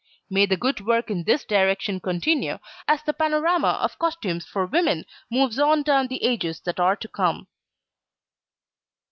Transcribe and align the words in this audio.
May 0.31 0.47
the 0.47 0.57
good 0.57 0.81
work 0.83 1.11
in 1.11 1.25
this 1.25 1.45
direction 1.45 1.99
continue, 1.99 2.57
as 2.87 3.03
the 3.03 3.13
panorama 3.13 3.77
of 3.83 3.99
costumes 3.99 4.47
for 4.47 4.65
women 4.65 5.05
moves 5.29 5.59
on 5.59 5.83
down 5.83 6.07
the 6.07 6.23
ages 6.23 6.59
that 6.61 6.79
are 6.79 6.95
to 6.95 7.07
come. 7.07 7.45